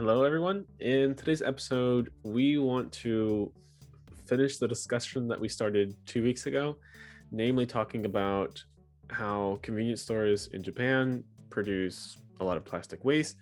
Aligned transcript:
Hello, 0.00 0.24
everyone. 0.24 0.64
In 0.78 1.14
today's 1.14 1.42
episode, 1.42 2.10
we 2.22 2.56
want 2.56 2.90
to 3.04 3.52
finish 4.24 4.56
the 4.56 4.66
discussion 4.66 5.28
that 5.28 5.38
we 5.38 5.46
started 5.46 5.94
two 6.06 6.22
weeks 6.22 6.46
ago, 6.46 6.78
namely 7.30 7.66
talking 7.66 8.06
about 8.06 8.64
how 9.10 9.58
convenience 9.60 10.00
stores 10.00 10.48
in 10.54 10.62
Japan 10.62 11.22
produce 11.50 12.16
a 12.40 12.44
lot 12.46 12.56
of 12.56 12.64
plastic 12.64 13.04
waste 13.04 13.36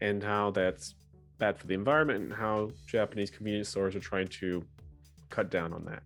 and 0.00 0.20
how 0.20 0.50
that's 0.50 0.96
bad 1.38 1.56
for 1.56 1.68
the 1.68 1.74
environment 1.74 2.24
and 2.24 2.32
how 2.32 2.70
Japanese 2.88 3.30
convenience 3.30 3.68
stores 3.68 3.94
are 3.94 4.00
trying 4.00 4.26
to 4.26 4.64
cut 5.28 5.48
down 5.48 5.72
on 5.72 5.84
that. 5.84 6.02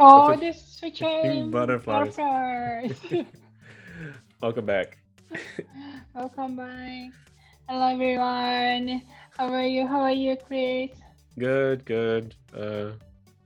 Oh, 0.00 0.34
the 0.34 0.52
switching 0.52 1.50
Butterflies. 1.52 2.16
butterflies. 2.16 3.26
Welcome 4.42 4.66
back. 4.66 4.98
Welcome 6.14 6.56
back. 6.56 7.12
Hello, 7.68 7.86
everyone. 7.88 9.02
How 9.36 9.48
are 9.52 9.64
you? 9.64 9.86
How 9.86 10.00
are 10.00 10.12
you, 10.12 10.36
Chris? 10.36 10.90
Good, 11.38 11.84
good. 11.84 12.34
Uh, 12.56 12.92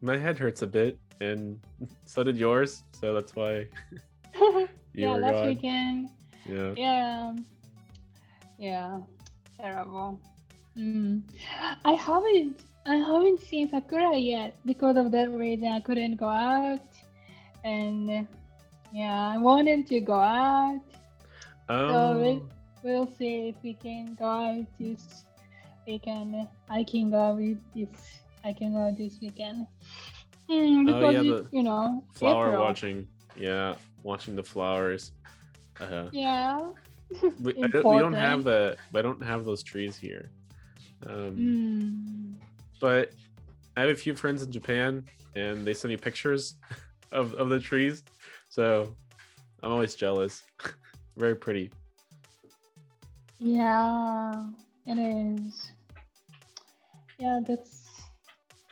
my 0.03 0.17
head 0.17 0.39
hurts 0.39 0.63
a 0.63 0.67
bit, 0.67 0.99
and 1.21 1.61
so 2.05 2.23
did 2.23 2.37
yours. 2.37 2.83
So 2.93 3.15
that's 3.15 3.35
why 3.35 3.67
you 4.41 4.69
yeah, 4.95 5.15
last 5.17 5.33
gone. 5.33 5.47
weekend. 5.47 6.11
Yeah. 6.47 6.75
Yeah. 6.77 7.35
Yeah. 8.59 9.01
Terrible. 9.59 10.21
Mm. 10.77 11.23
I 11.85 11.93
haven't. 11.93 12.61
I 12.87 12.97
haven't 12.97 13.41
seen 13.41 13.69
Sakura 13.69 14.17
yet 14.17 14.57
because 14.65 14.97
of 14.97 15.11
that 15.13 15.31
reason. 15.31 15.69
I 15.69 15.81
couldn't 15.81 16.17
go 16.17 16.29
out, 16.29 16.81
and 17.65 18.27
yeah, 18.93 19.33
I 19.35 19.37
wanted 19.39 19.87
to 19.89 20.01
go 20.01 20.19
out. 20.19 20.81
Oh, 21.69 22.23
it- 22.23 22.43
We'll 22.85 23.13
see 23.19 23.49
if 23.49 23.57
we 23.65 23.75
can 23.75 24.15
go 24.15 24.25
out 24.25 24.65
this 24.79 25.25
weekend. 25.87 26.47
I 26.71 26.85
can 26.85 27.11
go 27.11 27.35
with 27.35 27.59
this. 27.75 28.21
I 28.45 28.53
can 28.53 28.73
go 28.73 28.95
this 28.97 29.19
weekend. 29.21 29.67
Mm, 30.49 30.83
Oh, 30.83 30.85
because 30.85 31.25
yeah, 31.27 31.35
it- 31.35 31.47
you 31.51 31.63
know, 31.65 32.05
flower 32.15 32.49
April. 32.51 32.63
watching. 32.63 33.09
Yeah, 33.37 33.75
watching 34.05 34.37
the 34.37 34.45
flowers. 34.45 35.11
Uh, 35.81 36.09
Yeah. 36.13 36.71
we, 37.41 37.53
don't, 37.55 37.85
we 37.85 37.99
don't 37.99 38.13
have 38.15 38.45
the. 38.45 38.77
I 38.95 39.03
don't 39.03 39.23
have 39.23 39.45
those 39.45 39.63
trees 39.65 39.97
here. 39.97 40.31
Um, 41.07 41.37
Mm. 41.37 42.35
But 42.81 43.11
I 43.77 43.81
have 43.81 43.91
a 43.91 43.97
few 43.97 44.15
friends 44.15 44.43
in 44.45 44.53
Japan, 44.53 45.05
and 45.35 45.67
they 45.67 45.75
send 45.75 45.91
me 45.91 45.97
pictures 45.97 46.55
of 47.13 47.35
of 47.35 47.49
the 47.49 47.59
trees. 47.59 48.05
So 48.49 48.95
I'm 49.65 49.73
always 49.73 49.97
jealous. 49.97 50.45
Very 51.19 51.35
pretty. 51.35 51.73
Yeah, 53.41 54.47
it 54.87 54.99
is. 54.99 55.73
Yeah, 57.19 57.41
that's 57.47 58.03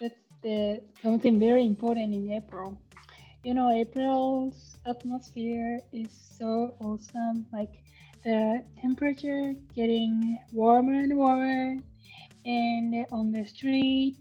that's 0.01 0.15
the 0.43 0.81
something 1.03 1.41
very 1.41 1.67
important 1.67 2.15
in 2.15 2.31
April. 2.31 2.79
You 3.43 3.55
know, 3.55 3.71
April's 3.73 4.77
atmosphere 4.87 5.81
is 5.93 6.11
so 6.39 6.75
awesome. 6.81 7.47
Like 7.53 7.73
the 8.25 8.63
temperature 8.81 9.55
getting 9.75 10.39
warmer 10.53 10.95
and 10.95 11.17
warmer, 11.17 11.79
and 12.45 13.07
on 13.11 13.33
the 13.33 13.45
street, 13.45 14.19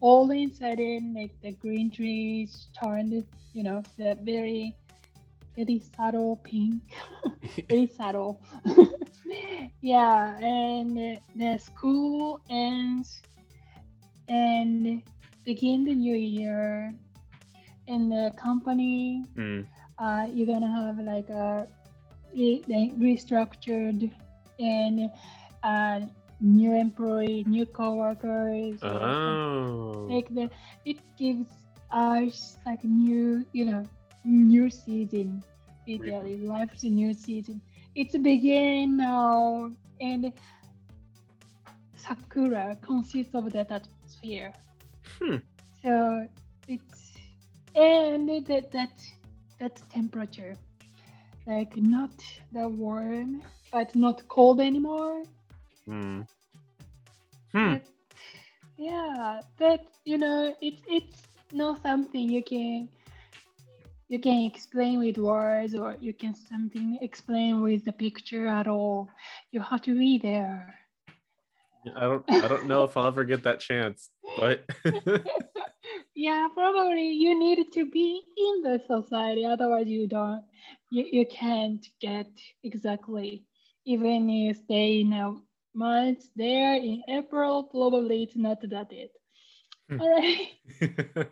all 0.00 0.30
of 0.30 0.36
a 0.36 0.48
sudden, 0.54 1.14
like 1.16 1.32
the 1.42 1.52
green 1.52 1.90
trees 1.90 2.68
turned, 2.80 3.24
you 3.52 3.64
know, 3.64 3.82
the 3.98 4.16
very 4.22 4.76
very 5.56 5.80
subtle 5.96 6.36
pink, 6.44 6.82
very 7.68 7.86
subtle. 7.86 8.40
yeah, 9.80 10.36
and 10.38 11.18
the 11.34 11.58
school 11.58 12.40
ends 12.50 13.22
and 14.28 15.02
begin 15.44 15.84
the 15.84 15.94
new 15.94 16.16
year. 16.16 16.94
In 17.86 18.08
the 18.08 18.32
company, 18.36 19.24
Mm. 19.36 19.66
uh, 19.98 20.26
you're 20.32 20.46
gonna 20.46 20.70
have 20.70 20.98
like 20.98 21.28
a 21.30 21.66
re- 22.34 22.62
restructured 22.98 24.10
and 24.58 25.10
uh, 25.62 26.00
new 26.40 26.74
employee, 26.74 27.44
new 27.46 27.66
coworkers. 27.66 28.84
or 28.90 29.16
Oh. 29.16 30.08
like 30.08 30.28
the 30.34 30.50
it 30.84 30.98
gives 31.18 31.48
us 31.90 32.58
like 32.66 32.84
new 32.84 33.44
you 33.52 33.64
know 33.64 33.84
new 34.24 34.70
season 34.70 35.42
literally 35.86 36.36
life's 36.38 36.84
a 36.84 36.88
new 36.88 37.12
season 37.14 37.60
it's 37.94 38.16
begin 38.18 38.96
now 38.96 39.70
and 40.00 40.32
sakura 41.96 42.76
consists 42.82 43.34
of 43.34 43.52
that 43.52 43.70
atmosphere 43.70 44.52
Hmm. 45.20 45.36
so 45.82 46.26
it's 46.68 47.12
and 47.74 48.28
that 48.46 48.70
that 48.72 48.92
that 49.58 49.80
temperature 49.90 50.56
like 51.46 51.76
not 51.76 52.10
that 52.52 52.70
warm 52.70 53.42
but 53.72 53.94
not 53.94 54.26
cold 54.28 54.60
anymore 54.60 55.22
Hmm. 55.86 56.22
Hmm. 57.52 57.74
but, 57.74 57.82
yeah, 58.76 59.40
but 59.58 59.80
you 60.04 60.18
know, 60.18 60.54
it's 60.60 60.82
it's 60.88 61.22
not 61.52 61.82
something 61.82 62.30
you 62.30 62.42
can 62.42 62.88
you 64.08 64.18
can 64.18 64.44
explain 64.44 64.98
with 64.98 65.18
words 65.18 65.74
or 65.74 65.96
you 66.00 66.12
can 66.12 66.34
something 66.34 66.98
explain 67.02 67.62
with 67.62 67.84
the 67.84 67.92
picture 67.92 68.46
at 68.46 68.66
all. 68.66 69.08
You 69.50 69.60
have 69.60 69.82
to 69.82 69.98
be 69.98 70.18
there. 70.18 70.74
I 71.96 72.00
don't. 72.00 72.24
I 72.30 72.48
don't 72.48 72.66
know 72.66 72.84
if 72.84 72.96
I'll 72.96 73.06
ever 73.06 73.24
get 73.24 73.42
that 73.42 73.60
chance, 73.60 74.08
but 74.38 74.64
yeah, 76.14 76.48
probably 76.54 77.10
you 77.10 77.38
need 77.38 77.72
to 77.72 77.90
be 77.90 78.22
in 78.38 78.62
the 78.62 78.80
society, 78.86 79.44
otherwise 79.44 79.86
you 79.86 80.06
don't 80.06 80.42
you, 80.90 81.04
you 81.12 81.26
can't 81.26 81.86
get 82.00 82.26
exactly 82.62 83.44
even 83.84 84.28
you 84.28 84.54
stay 84.54 85.00
in 85.00 85.12
a 85.12 85.36
month 85.74 86.24
there 86.36 86.76
in 86.76 87.02
April, 87.08 87.64
probably 87.64 88.22
it's 88.22 88.36
not 88.36 88.60
that 88.62 88.92
it. 88.92 89.12
Hmm. 89.90 90.00
All 90.00 90.10
right. 90.10 90.48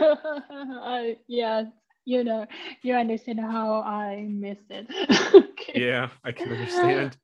I, 0.00 1.16
yeah, 1.28 1.64
you 2.04 2.24
know, 2.24 2.46
you 2.82 2.94
understand 2.94 3.40
how 3.40 3.82
I 3.82 4.26
missed 4.28 4.70
it. 4.70 4.86
okay. 5.34 5.86
yeah, 5.86 6.10
I 6.24 6.32
can 6.32 6.52
understand. 6.52 7.18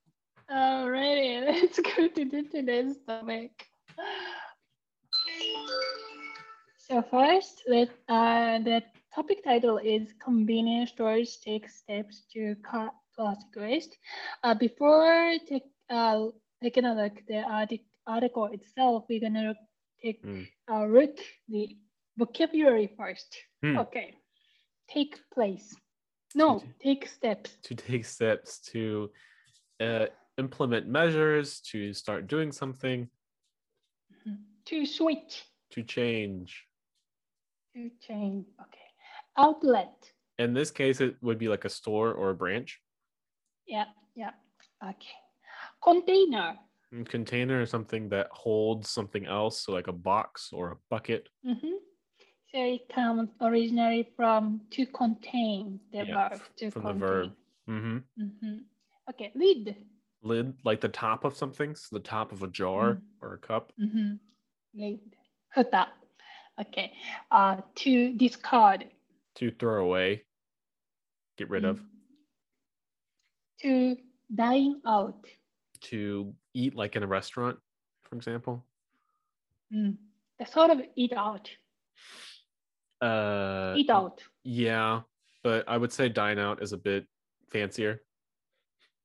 Alrighty, 0.51 1.45
let's 1.47 1.79
go 1.81 2.09
to 2.09 2.25
the 2.25 2.43
today's 2.51 2.99
topic. 3.07 3.67
So 6.79 7.03
first, 7.03 7.63
let 7.69 7.89
uh, 8.09 8.59
the 8.59 8.83
topic 9.15 9.43
title 9.45 9.79
is 9.79 10.13
convenience 10.23 10.91
stores 10.91 11.39
take 11.45 11.69
steps 11.69 12.27
to 12.33 12.55
cut 12.63 12.93
plastic 13.17 13.55
waste. 13.57 13.97
Uh, 14.43 14.55
before 14.55 15.35
take 15.49 15.65
uh, 15.91 16.27
taking 16.63 16.85
a 16.85 16.95
look 16.95 17.19
at 17.19 17.27
the 17.27 17.81
article 18.07 18.47
itself, 18.47 19.05
we're 19.09 19.21
gonna 19.21 19.55
take 20.03 20.23
Mm. 20.25 20.49
uh, 20.71 20.87
look 20.87 21.17
the 21.49 21.77
vocabulary 22.19 22.91
first. 22.97 23.37
Hmm. 23.63 23.79
Okay, 23.79 24.15
take 24.89 25.19
place. 25.33 25.75
No, 26.35 26.57
Okay. 26.57 26.69
take 26.83 27.07
steps. 27.09 27.57
To 27.63 27.75
take 27.75 28.05
steps 28.05 28.59
to 28.73 29.11
uh, 29.81 30.07
implement 30.39 30.87
measures, 30.87 31.61
to 31.73 31.93
start 31.93 32.27
doing 32.27 32.53
something, 32.53 33.09
To 34.67 34.85
switch. 34.87 35.45
to 35.71 35.83
change. 35.83 36.65
To 37.75 37.91
change. 38.01 38.47
Okay. 38.61 38.89
Outlet. 39.39 40.13
In 40.39 40.53
this 40.55 40.71
case, 40.71 41.01
it 41.01 41.17
would 41.23 41.39
be 41.39 41.49
like 41.49 41.65
a 41.65 41.69
store 41.71 42.13
or 42.13 42.31
a 42.31 42.35
branch. 42.35 42.81
Yeah, 43.67 43.85
yeah. 44.15 44.33
Okay. 44.83 45.17
Container. 45.83 46.57
And 46.93 47.09
container 47.09 47.61
is 47.63 47.71
something 47.71 48.09
that 48.11 48.29
holds 48.33 48.91
something 48.91 49.27
else, 49.27 49.61
so 49.65 49.73
like 49.73 49.89
a 49.89 49.93
box 49.93 50.51
or 50.53 50.73
a 50.73 50.77
bucket. 50.91 51.29
Mm-hmm. 51.47 51.77
So 52.53 52.59
it 52.63 52.89
comes 52.95 53.29
originally 53.41 54.09
from 54.17 54.61
to 54.71 54.87
contain, 54.87 55.81
the 55.93 56.05
Yeah, 56.07 56.29
verb 56.29 56.41
to 56.57 56.71
from 56.71 56.83
the 56.83 56.89
contain. 56.93 57.09
verb. 57.09 57.33
hmm 57.67 57.99
Mm-hmm. 58.23 58.57
Okay, 59.11 59.33
lid. 59.35 59.77
Lid, 60.23 60.55
like 60.65 60.81
the 60.81 60.89
top 60.89 61.25
of 61.25 61.37
something, 61.37 61.75
so 61.75 61.95
the 61.97 62.03
top 62.03 62.33
of 62.33 62.43
a 62.43 62.49
jar 62.49 62.95
Mm. 62.95 63.03
or 63.21 63.35
a 63.35 63.39
cup. 63.39 63.73
Mm-hmm. 63.81 64.15
Lid. 64.75 65.01
Futa. 65.55 65.89
Okay. 66.61 66.93
Uh, 67.31 67.61
to 67.77 68.13
discard. 68.15 68.87
To 69.37 69.51
throw 69.51 69.85
away, 69.85 70.25
get 71.37 71.51
rid 71.51 71.65
of. 71.65 71.79
Mm. 71.79 71.87
To 73.63 73.97
dine 74.35 74.81
out. 74.87 75.25
To 75.91 76.35
eat, 76.55 76.75
like 76.75 76.97
in 76.97 77.03
a 77.03 77.07
restaurant, 77.07 77.59
for 78.05 78.17
example. 78.17 78.65
Mm. 79.73 79.97
The 80.39 80.47
sort 80.47 80.71
of 80.71 80.81
eat 80.97 81.13
out. 81.13 81.51
Uh, 83.01 83.75
Eat 83.77 83.91
out. 83.91 84.23
Yeah, 84.45 85.03
but 85.43 85.65
I 85.69 85.77
would 85.77 85.93
say 85.93 86.09
dine 86.09 86.39
out 86.39 86.63
is 86.63 86.73
a 86.73 86.79
bit 86.79 87.07
fancier. 87.51 88.03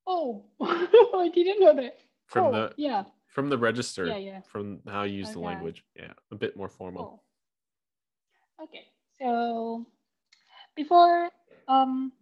Oh, 0.06 0.44
I 0.60 1.30
didn't 1.32 1.60
know 1.60 1.74
that. 1.76 1.98
from 2.26 2.46
oh, 2.46 2.52
the 2.52 2.72
yeah. 2.76 3.04
from 3.28 3.48
the 3.48 3.58
register 3.58 4.06
Yeah, 4.06 4.16
yeah. 4.16 4.40
from 4.40 4.80
how 4.88 5.02
you 5.04 5.18
use 5.18 5.32
the 5.32 5.40
language. 5.40 5.84
Yeah, 5.94 6.12
a 6.30 6.34
bit 6.34 6.56
more 6.56 6.68
formal. 6.68 7.20
Oh. 8.58 8.64
Okay. 8.64 8.86
So 9.18 9.86
before 10.74 11.30
um 11.68 12.12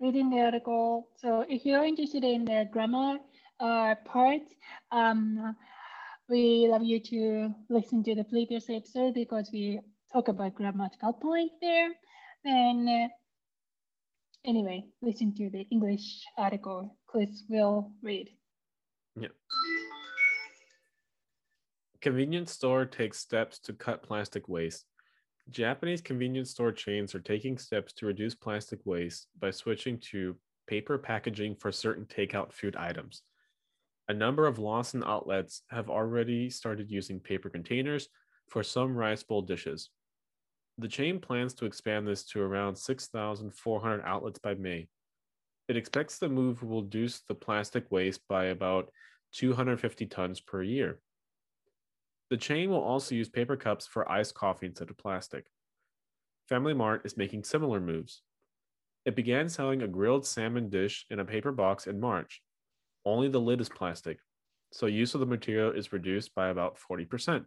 reading 0.00 0.30
the 0.30 0.40
article, 0.40 1.08
so 1.16 1.44
if 1.48 1.64
you're 1.64 1.84
interested 1.84 2.24
in 2.24 2.44
the 2.44 2.68
grammar 2.72 3.18
uh, 3.60 3.94
part, 4.04 4.42
um, 4.90 5.54
we 6.28 6.66
love 6.68 6.82
you 6.82 6.98
to 7.00 7.54
listen 7.68 8.02
to 8.04 8.14
the 8.14 8.24
previous 8.24 8.70
episode 8.70 9.14
because 9.14 9.50
we 9.52 9.80
talk 10.12 10.28
about 10.28 10.54
grammatical 10.54 11.12
point 11.12 11.52
there. 11.60 11.90
Then 12.44 12.88
uh, 12.88 13.08
anyway, 14.48 14.84
listen 15.02 15.34
to 15.36 15.50
the 15.50 15.66
English 15.70 16.24
article. 16.36 16.96
Chris 17.06 17.44
will 17.48 17.92
read. 18.02 18.30
Yeah. 19.18 19.28
Convenience 22.00 22.52
store 22.52 22.86
takes 22.86 23.18
steps 23.18 23.58
to 23.60 23.72
cut 23.72 24.02
plastic 24.02 24.48
waste. 24.48 24.86
Japanese 25.50 26.00
convenience 26.00 26.50
store 26.50 26.72
chains 26.72 27.14
are 27.14 27.20
taking 27.20 27.58
steps 27.58 27.92
to 27.94 28.06
reduce 28.06 28.34
plastic 28.34 28.78
waste 28.84 29.26
by 29.38 29.50
switching 29.50 29.98
to 29.98 30.36
paper 30.66 30.96
packaging 30.96 31.56
for 31.56 31.72
certain 31.72 32.04
takeout 32.04 32.52
food 32.52 32.76
items. 32.76 33.22
A 34.08 34.14
number 34.14 34.46
of 34.46 34.58
Lawson 34.58 35.02
outlets 35.04 35.62
have 35.70 35.90
already 35.90 36.50
started 36.50 36.90
using 36.90 37.20
paper 37.20 37.50
containers 37.50 38.08
for 38.48 38.62
some 38.62 38.96
rice 38.96 39.22
bowl 39.22 39.42
dishes. 39.42 39.90
The 40.80 40.88
chain 40.88 41.20
plans 41.20 41.52
to 41.54 41.66
expand 41.66 42.08
this 42.08 42.24
to 42.28 42.40
around 42.40 42.74
6,400 42.74 44.02
outlets 44.02 44.38
by 44.38 44.54
May. 44.54 44.88
It 45.68 45.76
expects 45.76 46.16
the 46.16 46.30
move 46.30 46.62
will 46.62 46.82
reduce 46.82 47.20
the 47.20 47.34
plastic 47.34 47.90
waste 47.90 48.22
by 48.30 48.46
about 48.46 48.90
250 49.32 50.06
tons 50.06 50.40
per 50.40 50.62
year. 50.62 50.98
The 52.30 52.38
chain 52.38 52.70
will 52.70 52.80
also 52.80 53.14
use 53.14 53.28
paper 53.28 53.56
cups 53.56 53.86
for 53.86 54.10
iced 54.10 54.32
coffee 54.34 54.68
instead 54.68 54.88
of 54.88 54.96
plastic. 54.96 55.48
Family 56.48 56.72
Mart 56.72 57.02
is 57.04 57.14
making 57.14 57.44
similar 57.44 57.78
moves. 57.78 58.22
It 59.04 59.14
began 59.14 59.50
selling 59.50 59.82
a 59.82 59.88
grilled 59.88 60.26
salmon 60.26 60.70
dish 60.70 61.04
in 61.10 61.20
a 61.20 61.26
paper 61.26 61.52
box 61.52 61.86
in 61.88 62.00
March. 62.00 62.40
Only 63.04 63.28
the 63.28 63.38
lid 63.38 63.60
is 63.60 63.68
plastic, 63.68 64.20
so 64.72 64.86
use 64.86 65.12
of 65.12 65.20
the 65.20 65.26
material 65.26 65.72
is 65.72 65.92
reduced 65.92 66.34
by 66.34 66.48
about 66.48 66.78
40%. 66.78 67.44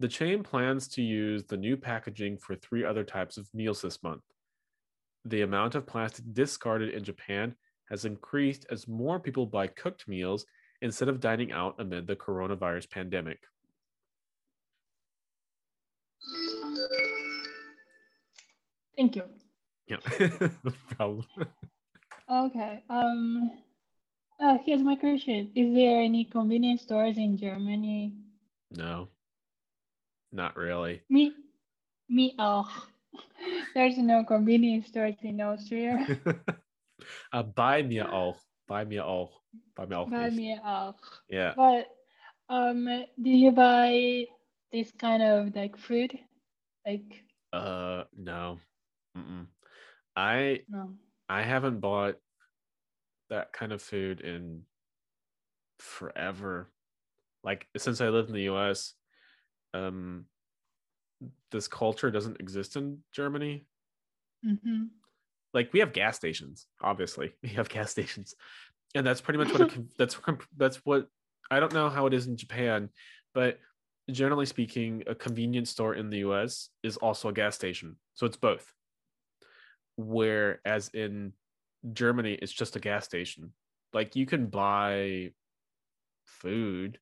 The 0.00 0.08
chain 0.08 0.42
plans 0.42 0.88
to 0.88 1.02
use 1.02 1.44
the 1.44 1.58
new 1.58 1.76
packaging 1.76 2.38
for 2.38 2.56
three 2.56 2.86
other 2.86 3.04
types 3.04 3.36
of 3.36 3.52
meals 3.52 3.82
this 3.82 4.02
month. 4.02 4.22
The 5.26 5.42
amount 5.42 5.74
of 5.74 5.86
plastic 5.86 6.24
discarded 6.32 6.94
in 6.94 7.04
Japan 7.04 7.54
has 7.90 8.06
increased 8.06 8.64
as 8.70 8.88
more 8.88 9.20
people 9.20 9.44
buy 9.44 9.66
cooked 9.66 10.08
meals 10.08 10.46
instead 10.80 11.10
of 11.10 11.20
dining 11.20 11.52
out 11.52 11.74
amid 11.78 12.06
the 12.06 12.16
coronavirus 12.16 12.88
pandemic. 12.90 13.40
Thank 18.96 19.16
you. 19.16 19.24
Yeah, 19.86 19.98
no 20.64 20.72
problem. 20.96 21.26
Okay. 22.30 22.82
Um. 22.88 23.50
Uh, 24.40 24.56
here's 24.64 24.82
my 24.82 24.96
question: 24.96 25.50
Is 25.54 25.74
there 25.74 26.00
any 26.00 26.24
convenience 26.24 26.82
stores 26.82 27.18
in 27.18 27.36
Germany? 27.36 28.14
No, 28.70 29.08
not 30.32 30.56
really. 30.56 31.02
Me, 31.08 31.32
me. 32.08 32.34
Oh, 32.38 32.68
there's 33.74 33.98
no 33.98 34.24
convenience 34.24 34.88
stores 34.88 35.16
in 35.22 35.40
Austria. 35.40 36.06
uh, 37.32 37.42
buy 37.42 37.82
me 37.82 38.00
auch. 38.00 38.38
Buy 38.68 38.84
me 38.84 38.98
auch. 38.98 39.30
Buy 39.76 39.86
mir 39.86 39.98
auch 39.98 40.10
Buy 40.10 40.30
me 40.30 40.58
auch. 40.64 40.94
Yeah. 41.28 41.54
But 41.56 41.86
um, 42.48 42.86
do 43.20 43.30
you 43.30 43.50
buy 43.50 44.26
this 44.72 44.92
kind 44.92 45.22
of 45.22 45.54
like 45.54 45.76
food? 45.76 46.18
Like 46.86 47.24
Uh, 47.52 48.04
no. 48.16 48.58
Mm-mm. 49.16 49.46
I 50.14 50.60
no. 50.68 50.94
I 51.28 51.42
haven't 51.42 51.80
bought 51.80 52.16
that 53.28 53.52
kind 53.52 53.72
of 53.72 53.82
food 53.82 54.20
in 54.20 54.62
forever. 55.78 56.70
Like 57.42 57.66
since 57.76 58.00
I 58.00 58.08
lived 58.08 58.28
in 58.28 58.34
the 58.34 58.50
US, 58.52 58.94
um 59.74 60.26
this 61.50 61.68
culture 61.68 62.10
doesn't 62.10 62.40
exist 62.40 62.76
in 62.76 62.98
Germany. 63.12 63.66
Mm-hmm. 64.46 64.84
Like 65.52 65.72
we 65.72 65.80
have 65.80 65.92
gas 65.92 66.16
stations, 66.16 66.66
obviously. 66.80 67.32
We 67.42 67.50
have 67.50 67.68
gas 67.68 67.90
stations. 67.90 68.34
And 68.94 69.06
that's 69.06 69.20
pretty 69.20 69.38
much 69.38 69.52
what 69.52 69.62
a, 69.62 69.66
con- 69.74 69.88
that's 69.98 70.16
that's 70.56 70.76
what 70.84 71.06
I 71.50 71.60
don't 71.60 71.74
know 71.74 71.88
how 71.88 72.06
it 72.06 72.14
is 72.14 72.26
in 72.26 72.36
Japan, 72.36 72.90
but 73.34 73.58
generally 74.10 74.46
speaking, 74.46 75.04
a 75.06 75.14
convenience 75.14 75.70
store 75.70 75.94
in 75.94 76.10
the 76.10 76.18
US 76.18 76.70
is 76.82 76.96
also 76.96 77.28
a 77.28 77.32
gas 77.32 77.54
station. 77.54 77.96
So 78.14 78.26
it's 78.26 78.36
both. 78.36 78.72
Whereas 79.96 80.88
in 80.94 81.32
Germany, 81.92 82.34
it's 82.40 82.52
just 82.52 82.76
a 82.76 82.80
gas 82.80 83.04
station. 83.04 83.52
Like 83.92 84.16
you 84.16 84.26
can 84.26 84.46
buy 84.46 85.32
food, 86.24 86.98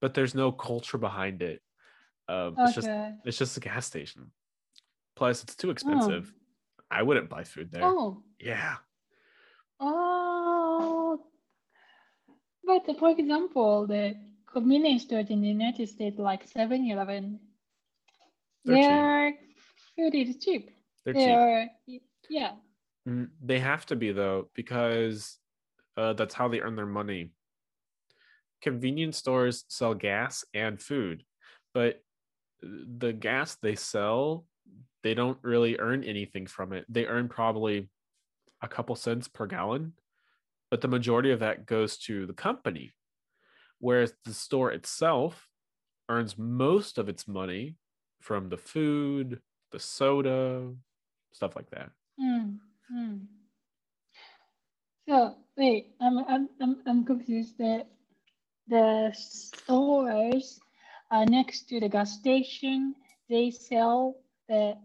but 0.00 0.14
there's 0.14 0.34
no 0.34 0.52
culture 0.52 0.98
behind 0.98 1.42
it. 1.42 1.60
Um, 2.32 2.54
it's 2.58 2.74
just 2.74 2.88
it's 3.24 3.36
just 3.38 3.56
a 3.56 3.60
gas 3.60 3.86
station. 3.86 4.30
Plus, 5.16 5.42
it's 5.42 5.54
too 5.54 5.70
expensive. 5.70 6.32
I 6.90 7.02
wouldn't 7.02 7.28
buy 7.28 7.44
food 7.44 7.70
there. 7.70 7.84
Oh. 7.84 8.22
Yeah. 8.40 8.76
Oh. 9.80 11.20
But 12.64 12.84
for 12.98 13.10
example, 13.10 13.86
the 13.86 14.14
convenience 14.50 15.02
stores 15.02 15.28
in 15.30 15.42
the 15.42 15.48
United 15.48 15.88
States, 15.88 16.18
like 16.18 16.48
7-Eleven, 16.48 17.40
They're 18.64 18.76
cheap. 18.76 18.86
their 18.88 19.32
food 19.96 20.14
is 20.14 20.36
cheap. 20.44 20.70
They're 21.04 21.14
They 21.14 21.92
cheap. 21.92 22.02
yeah. 22.30 22.52
Mm, 23.08 23.28
They 23.42 23.58
have 23.58 23.84
to 23.86 23.96
be 23.96 24.12
though, 24.12 24.48
because 24.54 25.38
uh, 25.96 26.12
that's 26.14 26.34
how 26.34 26.48
they 26.48 26.60
earn 26.60 26.76
their 26.76 26.86
money. 26.86 27.32
Convenience 28.62 29.16
stores 29.18 29.64
sell 29.68 29.94
gas 29.94 30.44
and 30.54 30.80
food, 30.80 31.24
but 31.74 32.00
the 32.62 33.12
gas 33.12 33.56
they 33.56 33.74
sell, 33.74 34.46
they 35.02 35.14
don't 35.14 35.38
really 35.42 35.78
earn 35.78 36.04
anything 36.04 36.46
from 36.46 36.72
it. 36.72 36.84
They 36.88 37.06
earn 37.06 37.28
probably 37.28 37.88
a 38.60 38.68
couple 38.68 38.94
cents 38.94 39.28
per 39.28 39.46
gallon, 39.46 39.94
but 40.70 40.80
the 40.80 40.88
majority 40.88 41.32
of 41.32 41.40
that 41.40 41.66
goes 41.66 41.98
to 41.98 42.26
the 42.26 42.32
company. 42.32 42.92
Whereas 43.78 44.14
the 44.24 44.32
store 44.32 44.70
itself 44.70 45.48
earns 46.08 46.38
most 46.38 46.98
of 46.98 47.08
its 47.08 47.26
money 47.26 47.76
from 48.20 48.48
the 48.48 48.56
food, 48.56 49.40
the 49.72 49.80
soda, 49.80 50.72
stuff 51.32 51.56
like 51.56 51.70
that. 51.70 51.90
Hmm. 52.18 52.52
So 55.08 55.34
wait, 55.56 55.94
I'm 56.00 56.18
I'm 56.18 56.48
I'm, 56.60 56.76
I'm 56.86 57.04
confused. 57.04 57.58
The 57.58 57.84
the 58.68 59.12
stores 59.14 60.60
are 61.12 61.26
next 61.26 61.68
to 61.68 61.78
the 61.78 61.88
gas 61.88 62.12
station. 62.18 62.94
They 63.28 63.50
sell 63.50 64.16
the 64.48 64.76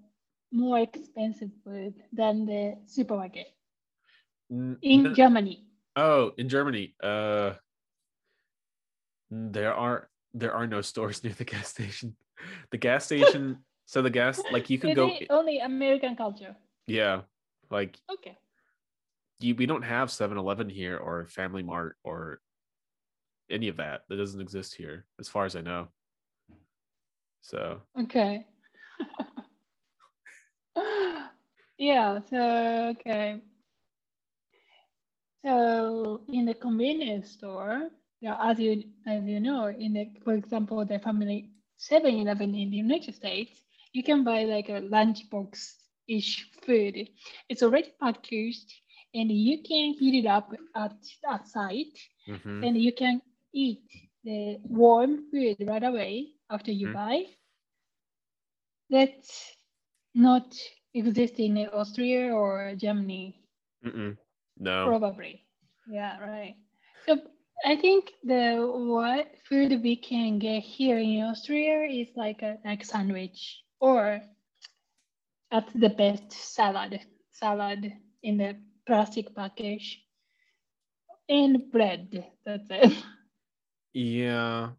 more 0.51 0.79
expensive 0.79 1.51
food 1.63 1.95
than 2.11 2.45
the 2.45 2.77
supermarket 2.85 3.47
in 4.49 5.13
Germany. 5.15 5.63
Oh, 5.95 6.31
in 6.37 6.47
Germany, 6.49 6.95
uh, 7.01 7.53
there 9.31 9.73
are 9.73 10.09
there 10.33 10.53
are 10.53 10.67
no 10.67 10.81
stores 10.81 11.23
near 11.23 11.33
the 11.33 11.45
gas 11.45 11.69
station. 11.69 12.15
The 12.71 12.77
gas 12.77 13.05
station, 13.05 13.57
so 13.85 14.01
the 14.01 14.09
gas 14.09 14.41
like 14.51 14.69
you 14.69 14.77
can 14.77 14.93
go, 14.93 15.11
only 15.29 15.59
American 15.59 16.15
culture? 16.15 16.55
yeah, 16.85 17.21
like 17.71 17.97
Okay. 18.11 18.37
you, 19.39 19.55
we 19.55 19.65
don't 19.65 19.83
have 19.83 20.09
7-Eleven 20.09 20.69
here 20.69 20.97
or 20.97 21.27
Family 21.27 21.63
Mart 21.63 21.97
or 22.03 22.39
any 23.49 23.69
of 23.69 23.77
that. 23.77 24.01
That 24.07 24.17
doesn't 24.17 24.41
exist 24.41 24.75
here, 24.75 25.05
as 25.19 25.27
far 25.27 25.45
as 25.45 25.55
I 25.55 25.61
know. 25.61 25.87
So 27.41 27.81
Okay. 27.99 28.45
yeah, 31.77 32.19
so 32.29 32.93
okay. 32.97 33.41
So 35.43 36.21
in 36.31 36.45
the 36.45 36.53
convenience 36.53 37.31
store, 37.31 37.89
yeah, 38.21 38.37
as 38.41 38.59
you 38.59 38.83
as 39.07 39.23
you 39.25 39.39
know, 39.39 39.67
in 39.67 39.93
the 39.93 40.07
for 40.23 40.33
example, 40.33 40.85
the 40.85 40.99
family 40.99 41.51
7-Eleven 41.77 42.55
in 42.55 42.69
the 42.71 42.77
United 42.77 43.15
States, 43.15 43.63
you 43.93 44.03
can 44.03 44.23
buy 44.23 44.43
like 44.45 44.69
a 44.69 44.81
lunchbox 44.81 45.73
ish 46.07 46.49
food. 46.65 47.09
It's 47.49 47.63
already 47.63 47.91
packaged 48.01 48.73
and 49.13 49.31
you 49.31 49.61
can 49.63 49.93
heat 49.93 50.23
it 50.25 50.27
up 50.27 50.51
at 50.75 50.93
outside 51.27 51.93
mhm. 52.27 52.69
and 52.69 52.77
you 52.77 52.93
can 52.93 53.21
eat 53.53 53.83
the 54.23 54.57
warm 54.63 55.29
food 55.31 55.57
right 55.67 55.83
away 55.83 56.27
after 56.49 56.71
you 56.71 56.87
Mhm. 56.87 56.95
buy. 56.95 57.23
That's 58.89 59.55
not 60.13 60.55
exist 60.93 61.39
in 61.39 61.57
Austria 61.57 62.33
or 62.33 62.75
Germany, 62.75 63.41
Mm-mm. 63.85 64.17
no, 64.57 64.97
probably. 64.97 65.45
Yeah, 65.85 66.19
right. 66.19 66.55
So 67.07 67.17
I 67.65 67.75
think 67.75 68.11
the 68.23 68.57
what 68.71 69.27
food 69.47 69.81
we 69.83 69.95
can 69.95 70.39
get 70.39 70.61
here 70.61 70.97
in 70.97 71.21
Austria 71.23 71.83
is 71.83 72.09
like 72.15 72.41
a 72.41 72.57
like 72.65 72.83
sandwich 72.83 73.61
or 73.79 74.21
at 75.51 75.67
the 75.73 75.89
best 75.89 76.31
salad 76.31 76.99
salad 77.31 77.91
in 78.23 78.37
the 78.37 78.55
plastic 78.85 79.33
package 79.35 80.03
and 81.29 81.71
bread. 81.71 82.25
That's 82.45 82.67
it. 82.69 83.03
Yeah, 83.93 84.71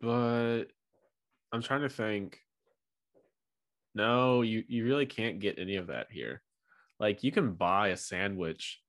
but 0.00 0.66
I'm 1.52 1.62
trying 1.62 1.82
to 1.82 1.88
think. 1.88 2.38
No, 3.94 4.40
you 4.42 4.64
you 4.68 4.84
really 4.84 5.06
can't 5.06 5.38
get 5.38 5.58
any 5.58 5.76
of 5.76 5.88
that 5.88 6.06
here. 6.10 6.42
Like 6.98 7.22
you 7.22 7.30
can 7.32 7.52
buy 7.54 7.88
a 7.88 7.96
sandwich. 7.96 8.80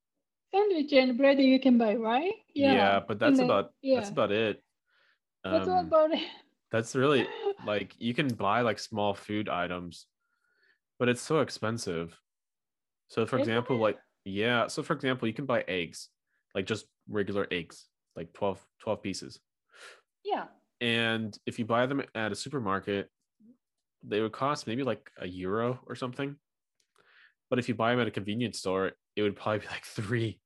Sandwich 0.54 0.94
and 0.94 1.18
bread 1.18 1.40
you 1.40 1.60
can 1.60 1.78
buy, 1.78 1.96
right? 1.96 2.34
Yeah, 2.54 2.74
Yeah, 2.74 3.00
but 3.06 3.20
that's 3.20 3.38
the- 3.38 3.44
about 3.44 3.72
yeah. 3.82 3.96
that's 4.00 4.10
about 4.10 4.32
it. 4.32 4.64
That's 5.44 5.68
Um, 5.68 5.88
about 5.88 6.12
it. 6.12 6.26
that's 6.72 6.96
really 6.96 7.28
like 7.66 7.96
you 8.00 8.14
can 8.14 8.30
buy 8.30 8.62
like 8.62 8.80
small 8.80 9.14
food 9.14 9.50
items, 9.50 10.08
but 11.00 11.10
it's 11.10 11.22
so 11.22 11.42
expensive. 11.42 12.18
So 13.10 13.26
for 13.26 13.38
example, 13.40 13.78
like 13.78 13.98
yeah, 14.24 14.68
so 14.68 14.84
for 14.84 14.94
example, 14.94 15.28
you 15.28 15.34
can 15.34 15.46
buy 15.46 15.66
eggs, 15.68 16.08
like 16.56 16.66
just 16.66 16.86
regular 17.10 17.46
eggs, 17.52 17.90
like 18.16 18.32
12, 18.32 18.66
12 18.80 19.02
pieces. 19.04 19.40
Yeah. 20.24 20.46
And 20.84 21.38
if 21.46 21.58
you 21.60 21.66
buy 21.66 21.86
them 21.86 22.02
at 22.14 22.32
a 22.34 22.36
supermarket 22.36 23.10
they 24.06 24.20
would 24.22 24.34
cost 24.34 24.68
maybe 24.68 24.84
like 24.84 25.10
a 25.20 25.28
euro 25.28 25.80
or 25.88 25.96
something 25.96 26.36
but 27.50 27.58
if 27.58 27.70
you 27.70 27.74
buy 27.76 27.92
them 27.92 28.02
at 28.02 28.08
a 28.08 28.12
convenience 28.12 28.60
store 28.60 28.92
it 29.16 29.22
would 29.22 29.36
probably 29.36 29.60
be 29.60 29.68
like 29.68 29.86
three 30.00 30.40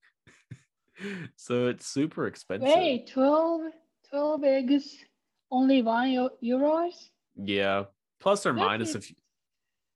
so 1.36 1.68
it's 1.68 1.88
super 1.88 2.28
expensive 2.28 2.68
Wait, 2.70 3.08
12, 3.08 3.62
12 4.10 4.44
eggs, 4.44 4.96
only 5.52 5.82
one 5.82 6.10
euros? 6.44 7.10
yeah 7.36 7.86
plus 8.20 8.46
or 8.46 8.54
That 8.54 8.60
minus 8.66 8.90
is- 8.90 8.96
if 8.96 9.10
you, 9.10 9.16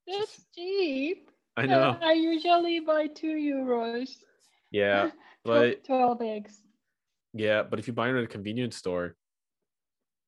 That's 0.07 0.45
cheap. 0.55 1.29
i 1.57 1.65
know 1.67 1.91
Uh, 1.91 1.97
I 2.01 2.13
usually 2.13 2.79
buy 2.79 3.07
two 3.07 3.35
euros. 3.53 4.09
yeah 4.71 5.11
but 5.45 5.83
12 5.85 6.21
eggs. 6.23 6.63
yeah 7.33 7.61
but 7.61 7.77
if 7.79 7.85
you 7.87 7.93
buy 7.93 8.07
them 8.07 8.17
at 8.17 8.23
a 8.23 8.27
convenience 8.37 8.75
store 8.75 9.15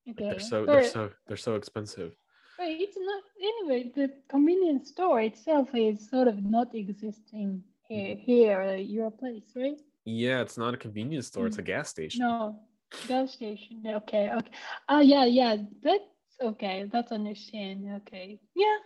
Okay. 0.09 0.27
they're 0.29 0.39
so 0.39 0.65
they're 0.65 0.83
so 0.83 1.09
they're 1.27 1.37
so 1.37 1.55
expensive 1.55 2.15
but 2.57 2.67
it's 2.67 2.95
not, 2.97 3.23
anyway, 3.41 3.91
the 3.95 4.13
convenience 4.29 4.89
store 4.89 5.21
itself 5.21 5.69
is 5.73 6.07
sort 6.07 6.27
of 6.27 6.43
not 6.43 6.75
existing 6.75 7.63
here, 7.87 8.15
here 8.15 8.59
at 8.61 8.85
your 8.85 9.09
place, 9.09 9.51
right? 9.55 9.79
yeah 10.05 10.41
it's 10.41 10.57
not 10.57 10.73
a 10.73 10.77
convenience 10.77 11.27
store 11.27 11.47
it's 11.47 11.57
Mm. 11.57 11.65
a 11.65 11.67
gas 11.73 11.89
station 11.89 12.19
No, 12.21 12.59
gas 13.07 13.33
station. 13.33 13.81
Okay, 13.85 14.29
okay. 14.37 14.51
Ah, 14.89 14.99
yeah, 14.99 15.25
yeah. 15.25 15.55
That's 15.81 16.03
okay. 16.41 16.85
That's 16.91 17.11
understand. 17.11 17.77
Okay, 18.01 18.39
yeah. 18.55 18.77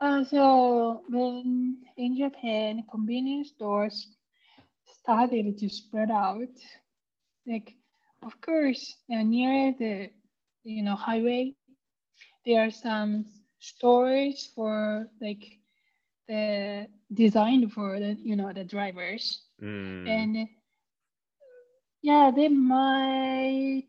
Uh, 0.00 0.24
so 0.24 1.02
when 1.08 1.78
in 1.96 2.16
Japan, 2.16 2.84
convenience 2.90 3.48
stores 3.50 3.96
started 5.00 5.58
to 5.58 5.68
spread 5.68 6.10
out, 6.10 6.54
like 7.46 7.74
of 8.26 8.40
course 8.42 8.96
uh, 9.12 9.22
near 9.24 9.74
the 9.78 10.10
you 10.64 10.82
know 10.84 10.96
highway, 10.96 11.54
there 12.46 12.64
are 12.66 12.70
some 12.70 13.26
stores 13.60 14.50
for 14.54 15.08
like 15.20 15.44
the 16.28 16.86
designed 17.12 17.72
for 17.72 17.98
the 18.00 18.16
you 18.22 18.36
know 18.36 18.52
the 18.52 18.64
drivers. 18.64 19.42
Mm, 19.62 20.26
and 20.26 20.48
yeah, 22.02 22.30
they 22.34 22.48
might 22.48 23.88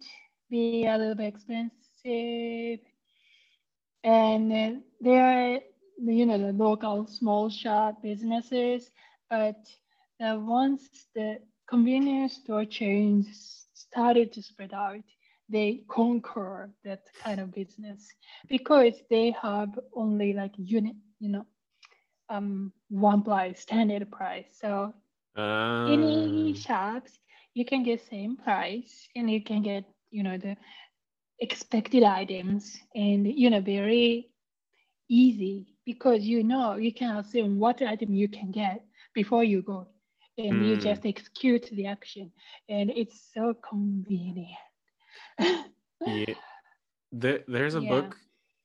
be 0.49 0.77
a 0.77 0.85
little 0.97 1.05
bit 1.15 1.19
expensive, 1.27 2.79
and 4.03 4.51
uh, 4.53 4.79
they 5.01 5.17
are 5.17 5.59
you 5.99 6.25
know 6.25 6.37
the 6.37 6.53
local 6.53 7.07
small 7.07 7.49
shop 7.49 8.01
businesses, 8.03 8.89
but 9.29 9.57
uh, 10.21 10.37
once 10.39 11.07
the 11.15 11.39
convenience 11.69 12.33
store 12.35 12.65
chains 12.65 13.66
started 13.91 14.33
to 14.33 14.41
spread 14.41 14.73
out, 14.73 15.03
they 15.49 15.81
conquer 15.89 16.69
that 16.83 17.01
kind 17.23 17.39
of 17.39 17.53
business 17.53 18.07
because 18.49 19.01
they 19.09 19.31
have 19.41 19.69
only 19.95 20.33
like 20.33 20.53
unit, 20.57 20.95
you 21.19 21.29
know, 21.29 21.45
um, 22.29 22.71
one 22.89 23.23
price, 23.23 23.61
standard 23.61 24.09
price. 24.11 24.47
So 24.59 24.93
any 25.87 26.51
um, 26.51 26.53
shops 26.53 27.19
you 27.53 27.65
can 27.65 27.83
get 27.83 28.05
same 28.07 28.37
price 28.37 29.07
and 29.15 29.29
you 29.29 29.43
can 29.43 29.61
get 29.61 29.83
you 30.11 30.23
know 30.23 30.37
the 30.37 30.55
expected 31.39 32.03
items 32.03 32.77
and 32.95 33.27
you 33.27 33.49
know 33.49 33.61
very 33.61 34.29
easy 35.09 35.75
because 35.85 36.23
you 36.23 36.43
know 36.43 36.75
you 36.75 36.93
can 36.93 37.17
assume 37.17 37.59
what 37.59 37.81
item 37.81 38.13
you 38.13 38.27
can 38.27 38.51
get 38.51 38.83
before 39.13 39.43
you 39.43 39.61
go 39.61 39.87
and 40.37 40.65
you 40.65 40.77
Mm. 40.77 40.81
just 40.81 41.05
execute 41.05 41.65
the 41.71 41.85
action 41.87 42.31
and 42.69 42.89
it's 42.91 43.31
so 43.33 43.53
convenient. 43.55 44.49
Yeah. 46.05 46.33
There, 47.11 47.39
there's 47.47 47.75
a 47.75 47.81
Yeah. 47.81 47.89
book 47.89 48.17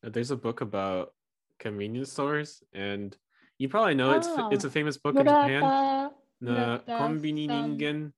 there's 0.03 0.33
a 0.33 0.37
book 0.37 0.61
about 0.63 1.15
convenience 1.61 2.11
stores 2.11 2.61
and 2.75 3.17
you 3.57 3.69
probably 3.69 3.95
know 3.95 4.11
it's 4.19 4.27
fa- 4.27 4.49
it's 4.51 4.65
a 4.65 4.67
Oh, 4.67 4.71
famous 4.79 4.97
book 4.99 5.15
in 5.15 5.25
japan. 5.25 5.63
The 6.43 6.83
konbini 6.89 7.47
ningen 7.47 8.13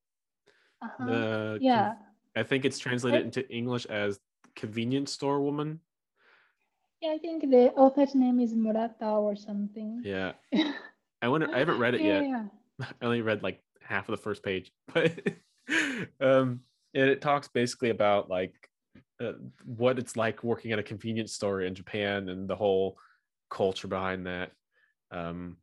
uh-huh. 0.80 1.04
the 1.06 1.58
yeah. 1.60 1.96
i 2.34 2.42
think 2.42 2.64
it's 2.64 2.78
translated 2.80 3.20
I- 3.20 3.24
into 3.28 3.44
english 3.52 3.84
as 3.84 4.18
convenience 4.56 5.12
store 5.12 5.40
woman. 5.44 5.80
Yeah 7.02 7.12
i 7.12 7.18
think 7.18 7.44
the 7.52 7.64
author's 7.76 8.14
name 8.14 8.40
is 8.40 8.54
murata 8.56 9.10
or 9.26 9.36
something. 9.36 10.00
Yeah. 10.02 10.32
I 11.22 11.28
wonder 11.28 11.52
i 11.54 11.58
haven't 11.60 11.78
read 11.78 11.94
it 11.94 12.00
yeah, 12.00 12.20
yet. 12.20 12.22
yeah. 12.32 12.44
I 12.80 12.86
only 13.02 13.22
read 13.22 13.42
like 13.42 13.62
half 13.80 14.08
of 14.08 14.16
the 14.16 14.22
first 14.22 14.42
page, 14.42 14.72
but 14.94 15.12
um, 16.20 16.60
and 16.94 17.10
it 17.10 17.20
talks 17.20 17.48
basically 17.48 17.90
about 17.90 18.30
like 18.30 18.54
uh, 19.20 19.32
what 19.64 19.98
it's 19.98 20.16
like 20.16 20.42
working 20.44 20.72
at 20.72 20.78
a 20.78 20.82
convenience 20.82 21.32
store 21.32 21.62
in 21.62 21.74
Japan 21.74 22.28
and 22.28 22.48
the 22.48 22.56
whole 22.56 22.98
culture 23.50 23.88
behind 23.88 24.26
that. 24.26 24.52
Um, 25.10 25.56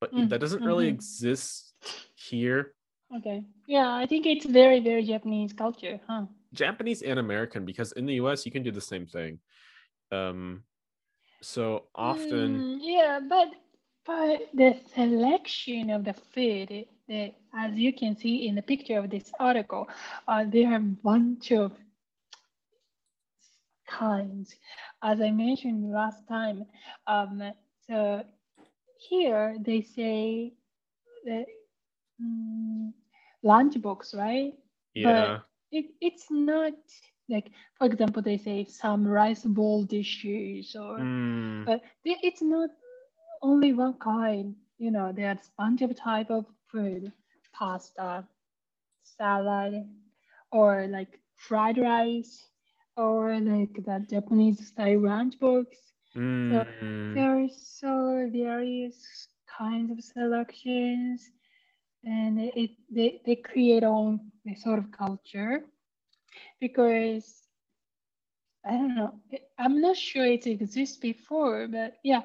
but 0.00 0.14
Mm, 0.14 0.28
that 0.30 0.40
doesn't 0.40 0.64
really 0.64 0.86
mhm. 0.86 0.94
exist 0.94 1.74
here. 2.14 2.74
Okay. 3.16 3.44
Yeah, 3.66 3.94
I 3.94 4.06
think 4.06 4.26
it's 4.26 4.46
very, 4.46 4.80
very 4.80 5.04
Japanese 5.04 5.52
culture, 5.52 6.00
huh? 6.08 6.26
Japanese 6.52 7.02
and 7.02 7.18
American, 7.18 7.64
because 7.64 7.92
in 7.92 8.06
the 8.06 8.14
US 8.14 8.44
you 8.44 8.52
can 8.52 8.62
do 8.62 8.72
the 8.72 8.80
same 8.80 9.06
thing. 9.06 9.38
Um, 10.12 10.64
so 11.42 11.86
often, 11.94 12.64
Mm, 12.64 12.78
yeah, 12.80 13.20
but 13.28 13.48
but 14.06 14.40
the 14.54 14.74
selection 14.94 15.90
of 15.90 16.04
the 16.04 16.14
food, 16.14 16.86
the, 17.08 17.32
as 17.54 17.74
you 17.76 17.92
can 17.92 18.16
see 18.16 18.46
in 18.46 18.54
the 18.56 18.62
picture 18.62 18.98
of 18.98 19.10
this 19.10 19.32
article, 19.38 19.88
uh, 20.28 20.44
there 20.48 20.72
are 20.72 20.76
a 20.76 20.80
bunch 20.80 21.52
of 21.52 21.72
kinds. 23.86 24.54
As 25.02 25.20
I 25.20 25.30
mentioned 25.30 25.92
last 25.92 26.26
time, 26.28 26.64
um, 27.06 27.42
so 27.86 28.22
here 29.08 29.56
they 29.64 29.80
say 29.82 30.52
that 31.26 31.46
mm, 32.22 32.92
lunchbox, 33.44 34.14
right? 34.16 34.52
yeah, 34.94 35.40
it, 35.72 35.86
it's 36.00 36.26
not 36.30 36.72
like 37.28 37.50
for 37.78 37.86
example 37.86 38.22
they 38.22 38.36
say 38.36 38.64
some 38.64 39.06
rice 39.06 39.44
bowl 39.44 39.84
dishes 39.84 40.74
or 40.78 41.06
Mm, 41.06 41.66
but 41.66 41.80
it's 42.04 42.42
not 42.42 42.70
only 43.42 43.72
one 43.72 43.94
kind 43.98 44.54
you 44.78 44.90
know 44.90 45.12
there's 45.12 45.48
a 45.48 45.52
bunch 45.58 45.82
of 45.82 45.94
type 45.96 46.30
of 46.30 46.44
food 46.70 47.12
pasta 47.52 48.24
salad 49.02 49.84
or 50.52 50.86
like 50.88 51.18
fried 51.36 51.78
rice 51.78 52.48
or 52.96 53.38
like 53.40 53.74
the 53.84 54.04
japanese 54.10 54.66
style 54.68 55.00
lunchbox 55.00 55.66
mm, 56.16 56.64
there 57.14 57.38
are 57.38 57.48
so 57.48 58.28
various 58.32 59.28
kinds 59.58 59.90
of 59.90 60.02
selections 60.02 61.30
and 62.04 62.38
it, 62.40 62.52
it 62.56 62.70
they, 62.90 63.20
they 63.26 63.36
create 63.36 63.82
own 63.84 64.20
sort 64.56 64.78
of 64.78 64.90
culture 64.92 65.62
because 66.60 67.42
I 68.64 68.72
don't 68.72 68.94
know. 68.94 69.14
I'm 69.58 69.80
not 69.80 69.96
sure 69.96 70.24
it 70.26 70.46
exists 70.46 70.96
before, 70.96 71.68
but 71.68 71.94
yeah, 72.02 72.22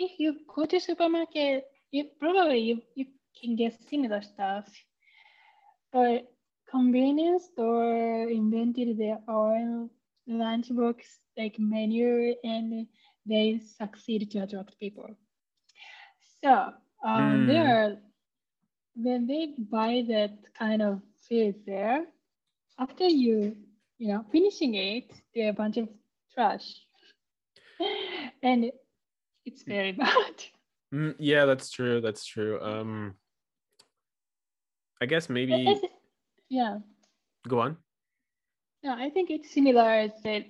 if 0.00 0.18
you 0.20 0.36
go 0.56 0.66
to 0.66 0.80
supermarket, 0.80 1.64
you 1.92 2.06
probably 2.20 2.60
you, 2.60 2.82
you 2.96 3.06
can 3.40 3.56
get 3.56 3.74
similar 3.90 4.22
stuff. 4.22 4.66
But 5.92 6.32
convenience 6.70 7.46
store 7.52 8.28
invented 8.28 8.98
their 8.98 9.20
own 9.28 9.90
lunchbox 10.28 11.20
like 11.36 11.58
menu 11.58 12.34
and 12.44 12.86
they 13.26 13.58
succeed 13.58 14.30
to 14.32 14.40
attract 14.40 14.78
people. 14.78 15.16
So 16.42 16.72
um, 17.04 17.46
there 17.46 17.66
are 17.66 17.96
when 18.96 19.26
they 19.26 19.54
buy 19.70 20.04
that 20.08 20.38
kind 20.58 20.82
of 20.82 21.00
food 21.28 21.54
there. 21.66 22.06
After 22.78 23.06
you, 23.06 23.56
you 23.98 24.08
know, 24.08 24.24
finishing 24.32 24.74
it, 24.74 25.12
there 25.34 25.46
are 25.46 25.50
a 25.50 25.54
bunch 25.54 25.76
of 25.78 25.88
trash, 26.34 26.86
and 28.42 28.70
it's 29.52 29.62
very 29.62 29.92
bad. 30.04 30.44
Mm, 30.94 31.14
yeah, 31.18 31.44
that's 31.44 31.70
true. 31.70 32.00
That's 32.00 32.24
true. 32.24 32.60
Um, 32.60 33.14
I 35.00 35.06
guess 35.06 35.28
maybe 35.28 35.80
yeah. 36.48 36.78
go 37.48 37.60
on. 37.60 37.76
No, 38.82 38.94
I 38.94 39.10
think 39.10 39.30
it's 39.30 39.50
similar 39.52 39.88
as 39.88 40.12
that 40.24 40.44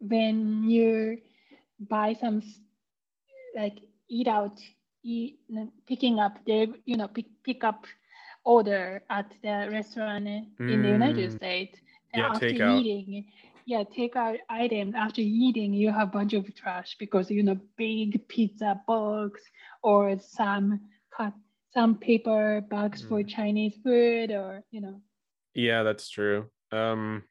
when 0.00 0.68
you 0.68 1.18
buy 1.80 2.14
some 2.20 2.42
like 3.56 3.78
eat 4.08 4.28
out, 4.28 4.60
eat, 5.02 5.40
picking 5.86 6.18
up 6.20 6.38
the 6.46 6.72
you 6.84 6.96
know 6.96 7.08
pick 7.08 7.26
pick 7.44 7.64
up 7.64 7.86
order 8.44 9.02
at 9.10 9.32
the 9.42 9.68
restaurant 9.70 10.26
in 10.26 10.46
the 10.58 10.88
United 10.88 11.30
Mm. 11.30 11.36
States. 11.36 11.78
And 12.12 12.22
Yeah, 12.22 12.28
after 12.30 12.46
eating, 12.48 13.24
yeah, 13.64 13.84
take 13.84 14.16
out 14.16 14.36
items. 14.48 14.94
after 14.94 15.20
eating, 15.20 15.72
you 15.72 15.90
have 15.90 16.08
a 16.08 16.10
bunch 16.10 16.32
of 16.34 16.52
trash 16.54 16.96
because 16.98 17.30
you 17.30 17.42
know 17.42 17.58
big 17.76 18.26
pizza 18.28 18.80
box 18.86 19.40
or 19.82 20.18
some 20.18 20.80
cut 21.16 21.32
some 21.72 21.96
paper 21.96 22.60
bags 22.68 23.02
for 23.02 23.22
Mm. 23.22 23.28
Chinese 23.28 23.76
food 23.82 24.30
or 24.30 24.62
you 24.70 24.80
know. 24.80 25.00
Yeah, 25.54 25.82
that's 25.82 26.08
true. 26.10 26.50
Um, 26.70 27.24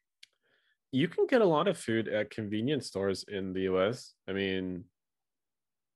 you 0.90 1.08
can 1.08 1.26
get 1.26 1.42
a 1.42 1.46
lot 1.46 1.68
of 1.68 1.78
food 1.78 2.08
at 2.08 2.30
convenience 2.30 2.86
stores 2.86 3.24
in 3.28 3.52
the 3.52 3.62
US. 3.62 4.14
I 4.28 4.32
mean, 4.32 4.84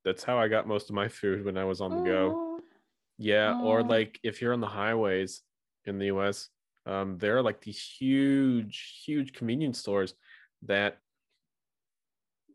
that's 0.04 0.22
how 0.22 0.38
I 0.38 0.48
got 0.48 0.68
most 0.68 0.88
of 0.90 0.94
my 0.94 1.08
food 1.08 1.44
when 1.44 1.58
I 1.58 1.64
was 1.64 1.80
on 1.80 1.90
the 1.96 2.02
go. 2.02 2.30
Oh, 2.34 2.60
Yeah, 3.18 3.54
or 3.62 3.82
Oh. 3.82 3.86
like 3.86 4.20
if 4.22 4.40
you're 4.40 4.52
on 4.52 4.60
the 4.60 4.68
highways 4.68 5.42
in 5.86 5.98
the 5.98 6.06
US, 6.06 6.48
um, 6.86 7.18
there 7.18 7.36
are 7.36 7.42
like 7.42 7.60
these 7.60 7.82
huge, 7.82 9.02
huge 9.04 9.32
convenience 9.32 9.78
stores 9.78 10.14
that 10.62 10.98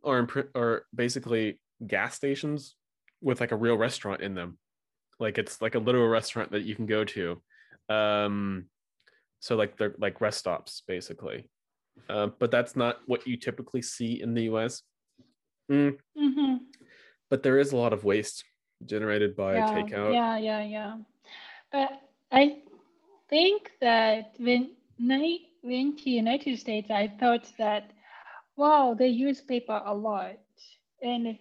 are 0.03 0.19
in, 0.19 0.27
pr- 0.27 0.51
are 0.55 0.85
basically 0.95 1.59
gas 1.85 2.15
stations 2.15 2.75
with 3.21 3.41
like 3.41 3.51
a 3.51 3.57
real 3.57 3.77
restaurant 3.77 4.21
in 4.21 4.33
them. 4.33 4.57
Like 5.19 5.37
it's 5.37 5.61
like 5.61 5.75
a 5.75 5.79
literal 5.79 6.07
restaurant 6.07 6.51
that 6.51 6.63
you 6.63 6.75
can 6.75 6.85
go 6.85 7.03
to. 7.03 7.41
Um, 7.89 8.65
so 9.39 9.55
like 9.55 9.77
they're 9.77 9.95
like 9.99 10.21
rest 10.21 10.39
stops 10.39 10.81
basically. 10.87 11.49
Um, 12.09 12.33
but 12.39 12.51
that's 12.51 12.75
not 12.75 12.99
what 13.05 13.27
you 13.27 13.35
typically 13.35 13.81
see 13.81 14.21
in 14.21 14.33
the 14.33 14.43
US. 14.43 14.81
Mm, 15.69 15.97
mhm. 16.17 16.59
but 17.29 17.43
there 17.43 17.59
is 17.59 17.71
a 17.71 17.77
lot 17.77 17.93
of 17.93 18.03
waste 18.03 18.43
generated 18.85 19.35
by 19.35 19.55
yeah, 19.55 19.73
takeout. 19.73 20.13
Yeah, 20.13 20.37
yeah, 20.37 20.63
yeah. 20.63 20.97
But 21.71 22.01
I 22.31 22.61
think 23.31 23.71
that 23.81 24.35
when 24.39 24.71
I 25.11 25.39
went 25.63 25.99
to 25.99 26.11
United 26.11 26.59
States, 26.59 26.91
I 26.91 27.07
thought 27.19 27.51
that 27.59 27.91
wow, 28.57 28.95
they 28.97 29.07
use 29.09 29.41
paper 29.41 29.81
a 29.85 29.95
lot, 29.95 30.37
and 31.01 31.37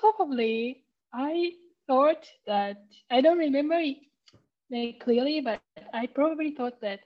probably 0.00 0.84
I 1.14 1.52
thought 1.86 2.26
that 2.46 2.84
I 3.10 3.22
don't 3.22 3.38
remember 3.38 3.76
it 3.80 5.00
clearly, 5.00 5.40
but 5.42 5.62
I 5.94 6.06
probably 6.06 6.52
thought 6.52 6.80
that 6.82 7.00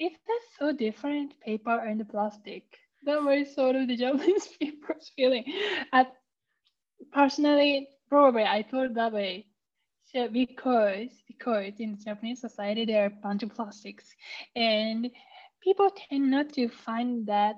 if 0.00 0.12
that's 0.26 0.58
so 0.58 0.72
different, 0.72 1.40
paper 1.40 1.78
and 1.78 2.08
plastic, 2.08 2.64
that 3.04 3.22
was 3.22 3.54
sort 3.54 3.76
of 3.76 3.88
the 3.88 3.96
Japanese 4.04 4.48
people's 4.60 5.10
feeling. 5.16 5.44
At 5.92 6.12
personally, 7.12 7.88
probably 8.08 8.44
I 8.44 8.62
thought 8.62 8.94
that 8.94 9.12
way. 9.12 9.49
So 10.12 10.28
because 10.28 11.22
because 11.28 11.74
in 11.78 11.98
Japanese 12.04 12.40
society 12.40 12.84
there 12.84 13.04
are 13.04 13.06
a 13.06 13.20
bunch 13.22 13.42
of 13.42 13.54
plastics, 13.54 14.06
and 14.56 15.10
people 15.62 15.90
tend 15.90 16.30
not 16.30 16.52
to 16.54 16.68
find 16.68 17.26
that 17.26 17.56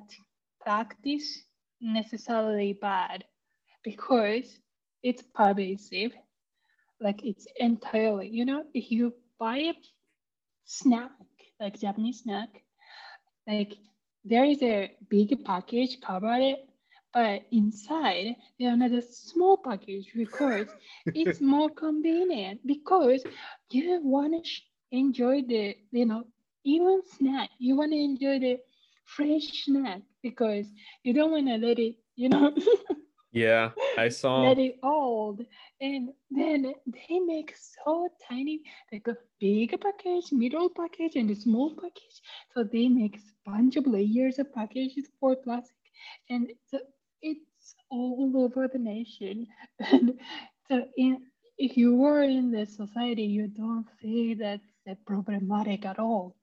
practice 0.61 1.44
necessarily 1.81 2.74
bad 2.74 3.24
because 3.83 4.59
it's 5.03 5.22
pervasive. 5.22 6.12
Like 7.00 7.24
it's 7.24 7.46
entirely, 7.57 8.29
you 8.29 8.44
know, 8.44 8.64
if 8.74 8.90
you 8.90 9.14
buy 9.38 9.59
a 9.59 9.74
snack, 10.64 11.11
like 11.61 11.81
Japanese 11.81 12.20
snack, 12.20 12.48
like 13.46 13.74
there 14.24 14.44
is 14.44 14.62
a 14.62 14.92
big 15.09 15.44
package 15.44 16.00
cover 16.00 16.35
it, 16.35 16.68
but 17.14 17.42
inside 17.53 18.35
there 18.59 18.70
are 18.70 18.75
another 18.75 19.01
small 19.01 19.57
package 19.57 20.12
because 20.14 20.75
it's 21.14 21.40
more 21.40 21.70
convenient 21.70 22.61
because 22.66 23.25
you 23.70 24.01
want 24.03 24.33
to 24.42 24.48
sh- 24.48 24.62
enjoy 24.92 25.42
the 25.42 25.75
you 25.92 26.07
know 26.07 26.25
even 26.64 27.01
snack 27.05 27.51
you 27.59 27.77
want 27.77 27.92
to 27.92 27.98
enjoy 27.98 28.38
the 28.38 28.59
fresh 29.05 29.64
snack 29.64 30.03
because 30.22 30.66
you 31.03 31.12
don't 31.12 31.31
want 31.33 31.46
to 31.46 31.57
let 31.57 31.79
it 31.79 31.94
you 32.16 32.29
know 32.29 32.53
Yeah, 33.33 33.72
I 33.96 34.09
saw. 34.09 34.44
let 34.44 34.59
it 34.59 34.79
old. 34.83 35.42
And 35.81 36.11
then 36.31 36.75
they 36.87 37.18
make 37.20 37.55
so 37.57 38.09
tiny 38.29 38.62
like 38.92 39.07
a 39.09 39.16
big 39.40 39.79
package 39.81 40.33
middle 40.33 40.70
package 40.70 41.16
and 41.16 41.31
a 41.31 41.35
small 41.35 41.70
package. 41.75 42.20
So 42.55 42.64
they 42.64 42.88
make 42.88 43.18
bunch 43.44 43.77
of 43.77 43.87
layers 43.87 44.38
of 44.38 44.53
packages 44.53 45.09
for 45.20 45.37
plastic. 45.37 45.77
And 46.31 46.48
so 46.66 46.79
it's 47.22 47.74
all 47.90 48.32
over 48.37 48.68
the 48.68 48.78
nation. 48.78 49.46
And 49.78 50.18
so 50.68 50.85
in 50.96 51.22
if 51.58 51.76
you 51.76 51.94
were 51.96 52.22
in 52.22 52.50
this 52.50 52.76
society 52.76 53.24
you 53.24 53.46
don't 53.48 53.87
see 54.00 54.35
that's 54.35 54.62
uh, 54.90 54.94
problematic 55.06 55.85
at 55.87 55.98
all. 55.98 56.37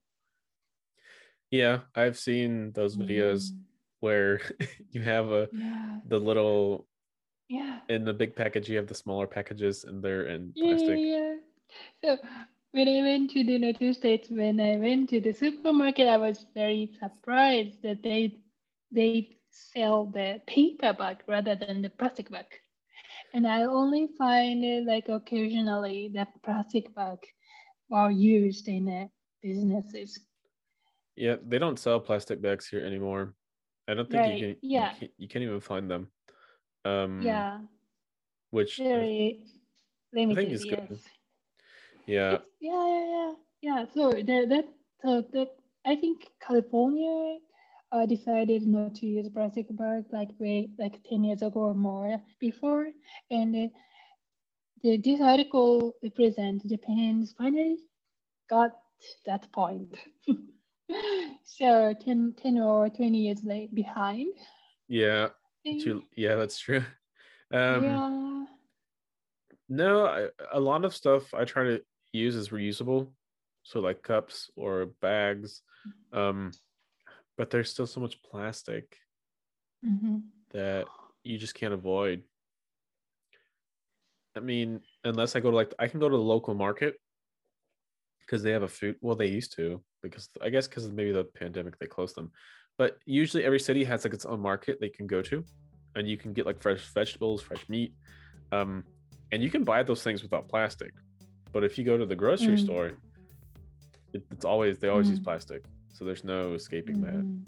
Yeah, 1.52 1.80
I've 1.96 2.18
seen 2.18 2.72
those 2.74 2.96
videos 2.96 3.52
Mm, 3.52 3.58
where 4.02 4.40
you 4.92 5.02
have 5.02 5.32
a 5.32 5.50
yeah. 5.52 6.00
the 6.08 6.20
little 6.20 6.88
yeah. 7.50 7.80
in 7.90 8.06
the 8.06 8.14
big 8.14 8.36
package 8.36 8.70
you 8.70 8.78
have 8.78 8.88
the 8.88 8.96
smaller 8.96 9.28
packages 9.28 9.84
and 9.84 10.02
they're 10.04 10.28
in 10.28 10.54
plastic. 10.58 11.00
yeah, 11.00 11.36
yeah. 12.04 12.16
So 12.16 12.18
when 12.72 12.88
I 12.88 13.02
went 13.02 13.32
to 13.32 13.44
the 13.44 13.54
United 13.54 13.96
States, 13.96 14.30
when 14.30 14.60
I 14.62 14.78
went 14.78 15.10
to 15.10 15.20
the 15.20 15.34
supermarket, 15.34 16.08
I 16.08 16.18
was 16.18 16.46
very 16.54 16.92
surprised 17.00 17.82
that 17.82 18.04
they 18.04 18.38
they 18.92 19.39
sell 19.60 20.06
the 20.06 20.42
paper 20.48 20.94
bag 20.94 21.18
rather 21.28 21.56
than 21.56 21.82
the 21.82 21.90
plastic 21.90 22.30
bag. 22.32 22.46
And 23.34 23.46
I 23.48 23.64
only 23.64 24.08
find 24.18 24.64
it 24.64 24.86
like 24.86 25.10
occasionally 25.10 26.12
that 26.16 26.30
plastic 26.44 26.94
bag 26.96 27.20
are 27.92 28.12
used 28.12 28.68
in 28.68 28.88
uh, 28.90 29.08
businesses. 29.42 30.20
Yeah, 31.16 31.36
they 31.46 31.60
don't 31.60 31.78
sell 31.80 32.00
plastic 32.00 32.42
bags 32.42 32.68
here 32.68 32.86
anymore. 32.86 33.34
I 33.88 33.94
don't 33.94 34.10
think 34.10 34.24
Right, 34.26 34.34
you 34.34 34.40
can 34.40 34.56
yeah. 34.62 34.92
you, 34.94 35.00
can't, 35.00 35.12
you 35.18 35.28
can't 35.28 35.44
even 35.44 35.60
find 35.60 35.90
them. 35.90 36.08
Um 36.86 37.22
Yeah, 37.22 37.60
which 38.52 38.78
very 38.78 39.42
limited. 40.14 40.32
I 40.32 40.42
think 40.42 40.54
it's 40.54 40.66
yes. 40.66 40.88
good. 40.88 41.00
yeah, 42.08 42.34
It's- 42.34 42.50
yeah, 42.62 42.88
yeah, 42.88 43.06
yeah, 43.16 43.34
yeah. 43.62 43.86
So 43.94 44.12
that 44.12 44.46
that 44.50 44.66
so 45.04 45.22
that 45.34 45.50
I 45.86 45.96
think 45.96 46.30
California 46.40 47.40
uh, 47.92 48.06
decided 48.06 48.68
not 48.68 48.96
to 48.96 49.06
use 49.06 49.30
plastic 49.30 49.66
bag 49.76 50.06
like 50.12 50.30
way 50.40 50.70
like 50.78 51.02
ten 51.04 51.24
years 51.24 51.42
ago 51.42 51.62
or 51.62 51.74
more 51.74 52.22
before, 52.40 52.88
and 53.32 53.56
uh, 53.56 53.68
the, 54.84 54.98
this 54.98 55.22
article 55.22 55.94
represents 56.04 56.64
Japan's 56.66 57.34
finally 57.38 57.78
got 58.50 58.72
that 59.26 59.52
point. 59.52 59.96
so 61.44 61.94
10, 61.94 62.36
10 62.42 62.60
or 62.60 62.90
twenty 62.90 63.20
years 63.20 63.44
late 63.44 63.74
behind. 63.74 64.34
yeah, 64.88 65.30
too, 65.66 66.04
yeah, 66.16 66.36
that's 66.36 66.60
true. 66.60 66.84
Um 67.52 67.84
yeah. 67.84 68.46
no, 69.70 70.06
I, 70.06 70.28
a 70.54 70.60
lot 70.60 70.86
of 70.86 70.94
stuff 70.94 71.34
I 71.34 71.46
try 71.46 71.64
to 71.64 71.82
use 72.14 72.36
is 72.36 72.50
reusable. 72.50 73.10
So 73.64 73.80
like 73.80 74.04
cups 74.04 74.52
or 74.56 74.90
bags. 75.02 75.64
Um 76.14 76.52
but 77.40 77.50
there's 77.50 77.72
still 77.72 77.88
so 77.88 78.02
much 78.02 78.22
plastic 78.22 78.98
hmm 79.82 80.18
that 80.52 80.88
you 81.24 81.38
just 81.38 81.56
can't 81.56 81.74
avoid. 81.74 82.24
I 84.36 84.42
mean, 84.42 84.82
unless 85.06 85.36
I 85.36 85.40
go 85.40 85.50
to 85.50 85.56
like 85.56 85.74
I 85.80 85.88
can 85.88 86.02
go 86.02 86.10
to 86.10 86.18
the 86.18 86.22
local 86.22 86.54
market 86.54 86.96
because 88.20 88.44
they 88.44 88.52
have 88.52 88.64
a 88.64 88.68
food. 88.68 88.98
Well, 89.00 89.16
they 89.16 89.28
used 89.28 89.56
to 89.56 89.82
because 90.04 90.28
I 90.42 90.50
guess 90.50 90.68
because 90.68 90.92
maybe 90.92 91.14
the 91.14 91.24
pandemic 91.24 91.80
they 91.80 91.88
closed 91.88 92.16
them. 92.16 92.32
But 92.78 92.98
usually 93.06 93.46
every 93.46 93.60
city 93.60 93.86
has 93.86 94.04
like 94.04 94.14
its 94.14 94.26
own 94.26 94.42
market 94.42 94.80
they 94.82 94.90
can 94.90 95.08
go 95.08 95.22
to, 95.22 95.46
and 95.96 96.10
you 96.10 96.18
can 96.18 96.34
get 96.34 96.46
like 96.46 96.62
fresh 96.62 96.86
vegetables, 96.94 97.42
fresh 97.42 97.70
meat, 97.70 97.94
um, 98.52 98.84
and 99.32 99.42
you 99.42 99.50
can 99.50 99.64
buy 99.64 99.84
those 99.84 100.04
things 100.04 100.24
without 100.24 100.50
plastic. 100.50 100.92
But 101.54 101.64
if 101.64 101.78
you 101.78 101.86
go 101.86 101.98
to 101.98 102.06
the 102.06 102.18
grocery 102.18 102.56
Mm. 102.56 102.64
store, 102.66 102.92
it, 104.14 104.24
it's 104.32 104.46
always 104.46 104.80
they 104.80 104.90
always 104.90 105.10
use 105.10 105.20
Mm. 105.20 105.24
plastic, 105.24 105.64
so 106.00 106.08
there's 106.08 106.26
no 106.26 106.56
escaping 106.56 107.02
that. 107.04 107.28
Mhm. 107.28 107.48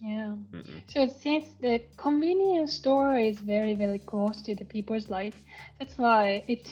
Yeah. 0.00 0.36
Mm-mm. 0.54 0.82
So 0.88 1.06
since 1.08 1.46
the 1.60 1.80
convenience 1.96 2.74
store 2.74 3.16
is 3.18 3.40
very 3.40 3.74
very 3.74 3.98
close 3.98 4.42
to 4.42 4.54
the 4.54 4.64
people's 4.64 5.08
life, 5.10 5.34
that's 5.78 5.98
why 5.98 6.44
it, 6.48 6.68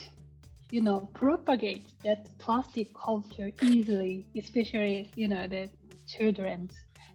you 0.71 0.81
know, 0.81 1.09
propagates 1.13 1.93
that 2.03 2.27
plastic 2.39 2.87
culture 2.95 3.51
easily, 3.61 4.27
especially 4.37 5.11
you 5.15 5.27
know 5.29 5.47
the 5.47 5.69
children. 6.07 6.69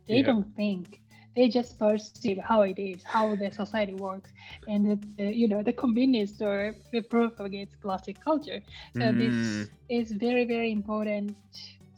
They 0.09 0.23
Yeah. 0.23 0.33
don't 0.33 0.55
think. 0.57 1.01
They 1.37 1.49
just 1.49 1.79
perceive 1.79 2.27
how 2.31 2.53
it 2.53 2.67
is, 2.67 2.93
how 2.97 3.25
the 3.25 3.41
society 3.41 3.87
works, 3.87 4.25
and 4.61 4.99
you 5.19 5.47
know 5.49 5.63
the 5.63 5.73
convenience 5.73 6.35
store 6.35 6.75
propagates 7.11 7.75
plastic 7.83 8.19
culture. 8.25 8.61
So 8.95 9.13
Mm, 9.13 9.13
this 9.13 9.71
is 9.89 10.13
very 10.13 10.45
very 10.47 10.73
important 10.73 11.37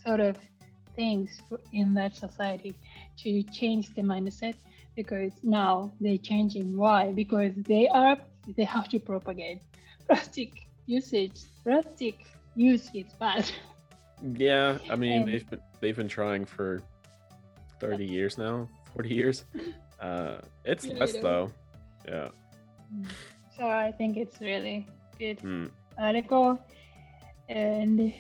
sort 0.04 0.20
of 0.20 0.36
things 0.96 1.40
in 1.72 1.94
that 1.94 2.16
society 2.16 2.74
to 3.18 3.42
change 3.44 3.94
the 3.94 4.02
mindset 4.02 4.54
because 4.96 5.32
now 5.42 5.92
they're 6.00 6.18
changing. 6.18 6.76
Why? 6.76 7.12
Because 7.12 7.52
they 7.56 7.88
are 7.88 8.16
they 8.56 8.64
have 8.64 8.88
to 8.88 8.98
propagate 8.98 9.62
plastic 10.06 10.50
usage. 10.86 11.38
Plastic 11.64 12.16
use 12.56 12.90
is 12.94 13.12
bad. 13.18 13.44
yeah, 14.36 14.78
I 14.90 14.96
mean 14.96 15.22
And- 15.22 15.28
they've 15.28 15.48
been 15.50 15.60
they've 15.80 15.96
been 15.96 16.08
trying 16.08 16.44
for 16.44 16.82
thirty 17.80 18.04
years 18.06 18.36
now, 18.38 18.68
forty 18.94 19.14
years. 19.14 19.44
Uh, 20.00 20.40
it's 20.64 20.86
Yeah, 20.86 20.96
less 20.96 21.12
though. 21.12 21.52
Yeah. 22.08 22.28
So 23.54 23.68
I 23.68 23.92
think 23.92 24.16
it's 24.16 24.40
really 24.40 24.86
good 25.18 25.36
Mm. 25.44 25.68
article, 25.98 26.56
and 27.50 28.10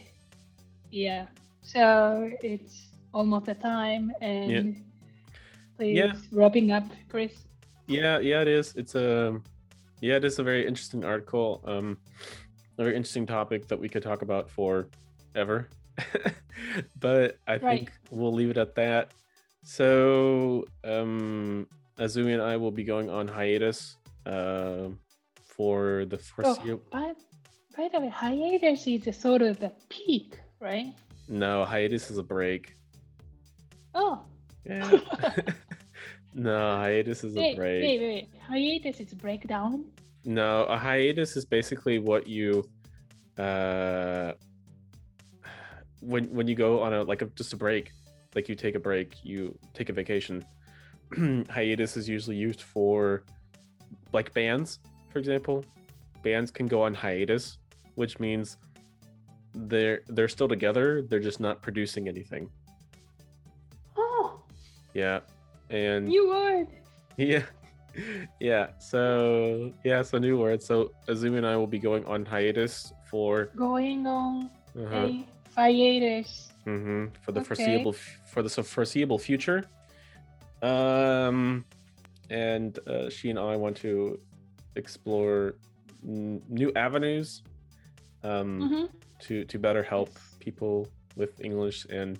yeah. 0.90 1.24
So 1.62 2.30
it's 2.42 2.88
almost 3.12 3.48
a 3.48 3.54
time, 3.54 4.12
and 4.20 4.76
please 5.76 5.96
Yeah. 5.96 6.12
wrapping 6.32 6.72
up, 6.72 6.84
Chris. 7.08 7.44
Yeah, 7.86 8.18
yeah, 8.20 8.42
it 8.42 8.48
is. 8.48 8.74
It's 8.76 8.94
a 8.94 9.40
yeah, 10.00 10.16
it 10.16 10.24
is 10.24 10.38
a 10.38 10.42
very 10.42 10.66
interesting 10.66 11.04
article. 11.04 11.60
Um, 11.64 11.98
a 12.78 12.84
very 12.84 12.96
interesting 12.96 13.26
topic 13.26 13.68
that 13.68 13.78
we 13.78 13.88
could 13.88 14.02
talk 14.02 14.22
about 14.22 14.48
for 14.48 14.88
ever. 15.34 15.68
but 17.00 17.38
I 17.46 17.58
Right. 17.58 17.80
think 17.80 17.92
we'll 18.10 18.32
leave 18.32 18.50
it 18.50 18.56
at 18.56 18.74
that. 18.76 19.12
So, 19.62 20.64
um, 20.84 21.66
Azumi 21.98 22.32
and 22.32 22.40
I 22.42 22.56
will 22.56 22.70
be 22.70 22.84
going 22.84 23.10
on 23.10 23.28
hiatus 23.28 23.96
um 24.26 24.98
for 25.44 26.04
the 26.06 26.16
Oh, 26.16 26.20
foreseeable. 26.54 26.82
by, 26.90 27.12
by 27.76 27.88
the 27.92 28.00
way, 28.00 28.08
hiatus 28.08 28.86
is 28.86 29.06
a 29.06 29.12
sort 29.12 29.42
of 29.42 29.62
a 29.62 29.72
peak, 29.90 30.38
right? 30.60 30.94
No, 31.30 31.64
hiatus 31.64 32.10
is 32.10 32.18
a 32.18 32.24
break. 32.24 32.76
Oh, 33.94 34.20
Yeah. 34.64 34.98
no, 36.34 36.76
hiatus 36.76 37.22
is 37.22 37.36
a 37.36 37.38
wait, 37.38 37.56
break. 37.56 37.82
wait, 37.82 38.00
wait. 38.00 38.28
Hiatus 38.48 38.98
is 38.98 39.12
a 39.12 39.16
breakdown. 39.16 39.84
No, 40.24 40.64
a 40.64 40.76
hiatus 40.76 41.36
is 41.36 41.44
basically 41.44 42.00
what 42.00 42.26
you 42.26 42.68
uh 43.38 44.32
when 46.00 46.24
when 46.34 46.48
you 46.48 46.56
go 46.56 46.80
on 46.82 46.92
a 46.92 47.04
like 47.04 47.22
a 47.22 47.26
just 47.26 47.52
a 47.52 47.56
break, 47.56 47.92
like 48.34 48.48
you 48.48 48.56
take 48.56 48.74
a 48.74 48.80
break, 48.80 49.24
you 49.24 49.56
take 49.72 49.88
a 49.88 49.92
vacation. 49.92 50.44
hiatus 51.48 51.96
is 51.96 52.08
usually 52.08 52.36
used 52.36 52.62
for 52.62 53.22
like 54.12 54.34
bands, 54.34 54.80
for 55.10 55.20
example. 55.20 55.64
Bands 56.24 56.50
can 56.50 56.66
go 56.66 56.82
on 56.82 56.92
hiatus, 56.92 57.58
which 57.94 58.18
means 58.18 58.56
they're 59.68 60.00
they're 60.08 60.28
still 60.28 60.48
together, 60.48 61.02
they're 61.02 61.20
just 61.20 61.40
not 61.40 61.62
producing 61.62 62.08
anything. 62.08 62.48
Oh, 63.96 64.40
Yeah. 64.94 65.20
And 65.70 66.06
new 66.08 66.28
word. 66.28 66.68
Yeah. 67.16 67.42
Yeah. 68.40 68.68
So 68.78 69.72
yeah, 69.84 70.02
so 70.02 70.18
new 70.18 70.38
word. 70.38 70.62
So 70.62 70.92
Azumi 71.08 71.38
and 71.38 71.46
I 71.46 71.56
will 71.56 71.66
be 71.66 71.80
going 71.80 72.04
on 72.06 72.24
hiatus 72.24 72.92
for 73.10 73.46
Going 73.56 74.06
on 74.06 74.48
uh 74.78 75.08
a 75.08 75.26
hiatus. 75.56 76.52
hmm 76.64 77.06
for 77.20 77.32
the 77.32 77.40
Okay. 77.40 77.48
foreseeable 77.48 77.92
for 78.32 78.42
the 78.42 78.48
foreseeable 78.62 79.18
future. 79.18 79.64
Um 80.62 81.64
and 82.30 82.78
uh, 82.86 83.10
she 83.10 83.30
and 83.30 83.38
I 83.40 83.56
want 83.56 83.76
to 83.78 84.20
explore 84.76 85.54
n- 86.06 86.40
new 86.48 86.70
avenues 86.76 87.42
um 88.22 88.68
hmm 88.68 88.86
to 89.28 89.44
to 89.44 89.58
better 89.58 89.82
help 89.82 90.10
people 90.40 90.88
with 91.16 91.40
English 91.40 91.86
and 91.90 92.18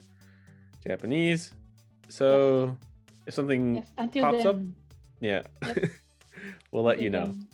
Japanese. 0.87 1.53
So 2.09 2.77
if 3.27 3.35
something 3.35 3.77
Yes, 3.77 3.87
pops 4.21 4.45
up, 4.45 4.59
yeah. 5.21 5.43
We'll 6.73 6.85
let 6.85 6.99
until 6.99 7.05
you 7.05 7.11
know. 7.11 7.27
then. 7.35 7.47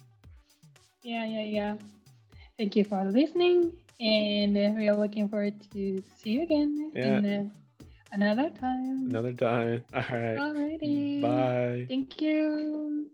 Yeah, 1.02 1.24
yeah, 1.24 1.42
yeah. 1.44 1.72
Thank 2.58 2.76
you 2.76 2.84
for 2.84 3.04
listening, 3.04 3.72
and 4.00 4.54
we 4.76 4.88
are 4.88 4.96
looking 4.96 5.28
forward 5.28 5.54
to 5.72 6.02
see 6.20 6.30
you 6.30 6.42
again 6.42 6.92
Yeah. 6.94 7.18
in 7.18 7.24
uh, 7.24 7.84
another 8.12 8.50
time. 8.50 9.08
Another 9.08 9.32
time. 9.32 9.84
All 9.94 10.02
right. 10.12 10.36
Alrighty. 10.38 11.20
Bye. 11.22 11.86
Thank 11.88 12.20
you. 12.20 13.10